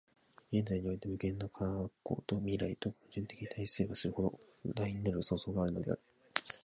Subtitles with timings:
[0.51, 1.63] 現在において無限の過
[2.03, 4.23] 去と未来とが矛盾的に対立すればするほ
[4.63, 5.99] ど、大なる創造があるのである。